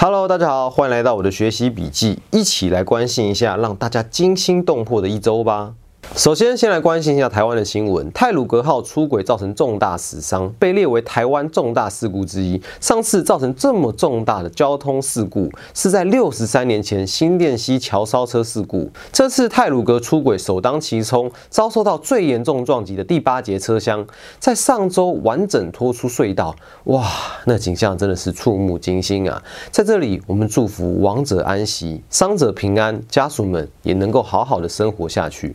[0.00, 5.74] Hello，大家好，欢迎来到我的学习笔记，一起来关心一下让大家惊心动魄的一周吧。
[6.18, 8.10] 首先，先来关心一下台湾的新闻。
[8.10, 12.60] 泰鲁格号出轨造成重大死伤，被列为台湾重大事故之一。
[12.80, 18.90] 上次造成这么重大的交通事故，是在六十三年前新店溪桥烧车事故。
[19.12, 24.04] 这次泰鲁格出轨首当其冲，遭受到最严重撞击的第八节车厢，
[24.40, 26.52] 在上周完整拖出隧道。
[26.84, 27.06] 哇，
[27.44, 29.40] 那景象真的是触目惊心啊！
[29.70, 35.54] 在这里，我们祝福亡者安息，伤者平安，家属们也能够好好的生活下去。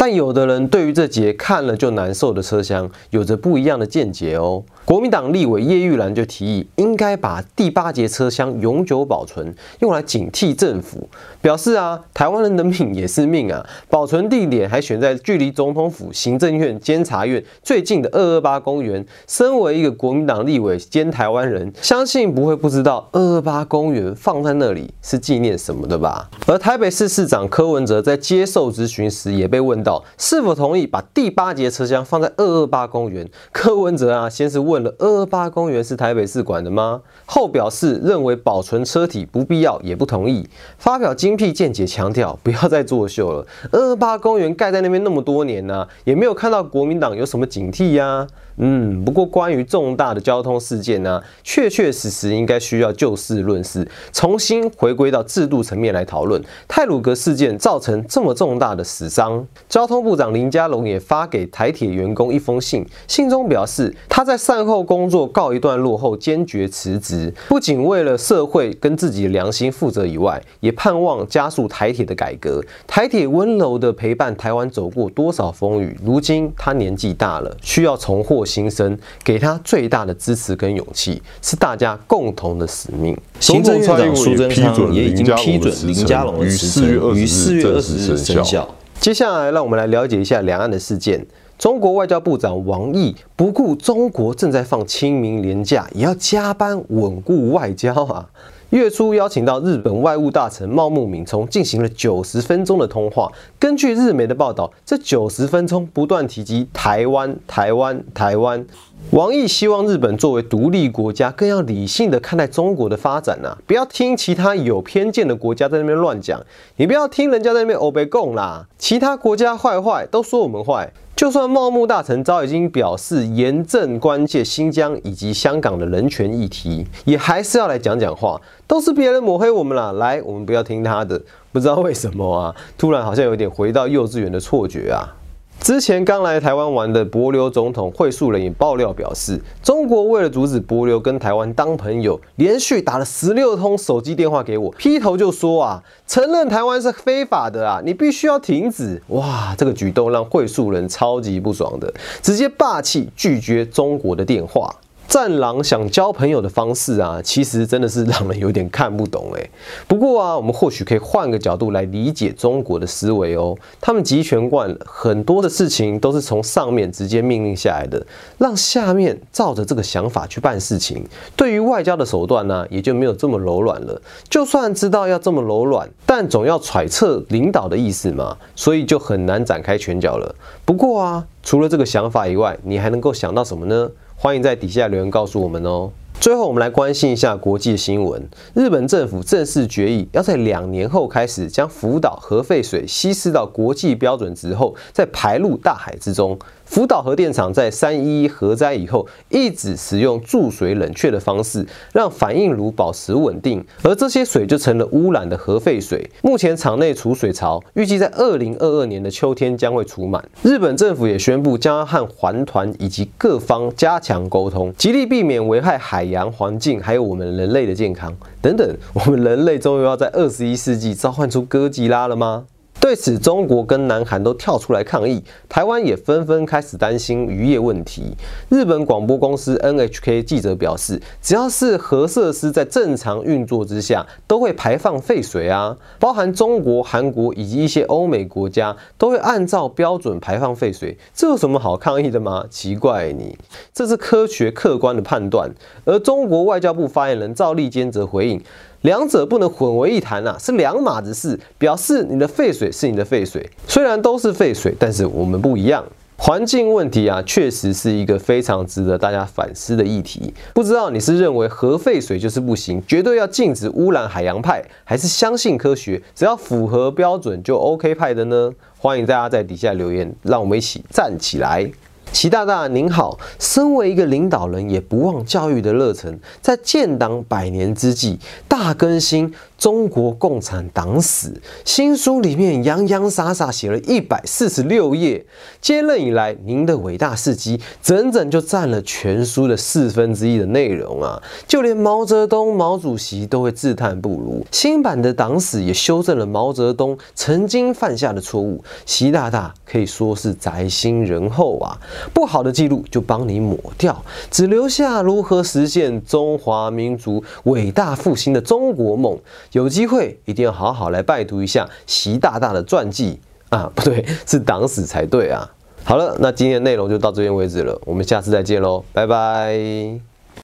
[0.00, 4.62] 但有的人对于这节看了就难受的车厢，有着不一样的见解哦。
[4.88, 11.06] 国民党立委叶玉兰就提议，应该把第八节车厢永久保存，用来警惕政府。
[11.42, 19.04] 表示啊，台湾人的命也是命啊，保存地点还选在距离总统府、行政院、监察院最近的二二八公园。
[19.26, 26.30] 身为一个国民党立委兼台湾人，相信不会不知道二二八公园放在那里是纪念什么的吧？
[26.46, 33.28] 而台北市市长柯文哲在接受质询时也被问到，是否同意把第八节车厢放在二二八公园？
[33.52, 34.77] 柯文哲啊，先是问。
[34.98, 37.00] 二二八公园是台北市管的吗？
[37.26, 40.48] 后表示认为保存车体不必要，也不同意。
[40.78, 43.46] 发表精辟见解，强调不要再作秀了。
[43.72, 48.26] 二二八公园盖在那边那么多年呢，也没有看到国民党有什么警惕呀。
[48.60, 56.42] 嗯，不过关于重大的交通事件呢，确确实实应该需要就事论事，重新回归到制度层面来讨论。
[56.66, 72.60] 泰鲁格事件造成这么重大的死伤，交通部长林佳龙也发给台铁员工一封信，信中表示他在上善后工作告一段落后坚决辞职，不仅为了社会跟自己的良心负责以外，也盼望加速台铁的改革。
[72.84, 78.44] 台铁温柔的陪伴台湾走过多少风雨，如今他年纪大了，需要重获。
[78.48, 83.14] 新生给他最大的支持跟勇气，是大家共同的使命。
[83.38, 88.66] 行政院长苏贞昌也已经批准林佳龙的辞呈于四月二十日生效。
[88.98, 91.24] 接下来，让我们来了解一下两岸的事件。
[91.58, 98.24] 中国外交部长王毅不顾中国正在放清明年假，也要加班稳固外交啊。
[98.70, 103.32] 月初邀请到日本外务大臣茂木敏充进行了九十分钟的通话。
[103.58, 108.64] 根据日媒的报道，这九十分钟不断提及台湾、台湾、台湾。
[109.10, 116.40] 王毅希望日本作为独立国家，更要理性的看待中国的发展呐，不要听其他有偏见的国家在那边乱讲，
[116.76, 120.92] 你不要听人家在那边欧北共啦，其他国家坏坏都说我们坏。
[121.18, 128.40] 就算茂木大臣早已经表示严正关切新疆以及香港的人权议题，也还是要来讲讲话。
[128.68, 131.20] 都是别人抹黑我们啦，来，我们不要听他的。
[131.50, 135.12] 不知道为什么啊，突然好像有点回到幼稚园的错觉啊。
[135.60, 149.02] 之前刚来台湾玩的博流总统会树人也爆料表示，中国为了阻止博流跟台湾当朋友，连续打了十六通手机电话给我，劈头就说啊，承认台湾是非法的啊，你必须要停止。
[149.08, 151.92] 哇，这个举动让会树人超级不爽的，
[152.22, 154.74] 直接霸气拒绝中国的电话。
[155.08, 159.50] 战狼想交朋友的方式啊，其实真的是让人有点看不懂哎。
[159.88, 163.56] 不过啊，我们或许可以换个角度来理解中国的思维哦。
[163.80, 168.06] 他们集权惯了，很多的事情都是从上面直接命令下来的，
[168.36, 171.02] 让下面照着这个想法去办事情。
[171.34, 173.98] 对于外交的手段呢，也就没有这么柔软了。
[174.28, 180.34] 就算知道要这么柔软，但总要揣测领导的意思嘛，所以就很难展开拳脚了。
[180.66, 183.90] 不过啊，除了这个想法以外，你还能够想到什么呢？
[184.20, 185.88] 欢迎在底下留言告诉我们哦。
[186.20, 188.20] 最后，我们来关心一下国际新闻。
[188.52, 196.36] 日本政府正式决议，要在两年后开始将福岛核废水稀释到国际标准值后，再排入大海之中。
[196.68, 206.08] 福岛核电厂在三一一核灾以后，一直使用注水冷却的方式，让反应炉保持稳定，而这些水就成了污染的核废水。
[206.22, 210.22] 目前厂内储水槽预计在二零二二年的秋天将会储满。
[210.42, 218.76] 日本政府也宣布将要和环团以及各方加强沟通，极力避免危害海洋环境，还有我们人类的健康等等。
[218.92, 222.44] 我们人类终于要在二十一世纪召唤出哥吉拉了吗？
[222.80, 228.14] 对此，中国跟南韩都跳出来抗议，台湾也纷纷开始担心渔业问题。
[228.48, 242.44] 日本广播公司 NHK 记者表示，只要是核设施在正常运作之下，都会排放废水啊，包含中国、韩国以及一些欧美国家都会按照标准排放废水，这有什么好抗议的吗？
[242.48, 243.36] 奇怪你，
[243.74, 245.50] 这是科学客观的判断。
[245.84, 248.40] 而中国外交部发言人赵立坚则回应。
[248.82, 251.38] 两者不能混为一谈啊，是两码子事。
[251.58, 255.84] 表示你的废水是你的废水，虽然都是废水，但是我们不一样。
[256.20, 260.34] 环境问题啊，确实是一个非常值得大家反思的议题。
[260.52, 268.52] 不知道你是认为核废水就是不行，绝对要禁止污染海洋派，还是相信科学，只要符合标准就 OK 派的呢？
[268.76, 271.70] 欢迎大家在底下留言，让我们一起站起来。
[272.12, 278.18] 习大大您好，身为一个领导人，也不忘教育的热忱，在建党百年之际，
[278.48, 279.32] 大更新。
[279.58, 281.32] 中国共产党史
[281.64, 285.26] 新书里面洋洋洒洒写了一百四十六页，
[285.60, 291.20] 接任以来，您的伟大事迹整整就占了全书的四分之一的内容啊！
[291.48, 294.46] 就连毛泽东毛主席都会自叹不如。
[294.52, 301.76] 新版的党史也修正了毛泽东曾经犯下的错误，习大大可以说是宅心仁厚啊！
[302.12, 309.18] 不好的记录就帮你抹掉，只留下如何实现中华民族伟大复兴的中国梦。
[309.52, 315.48] 有机会一定要好好来拜读一下习大大的传记啊， 不对，是党史才对啊。
[315.84, 320.07] 好了，那今天的内容就到这边为止了，我们下次再见喽，拜拜。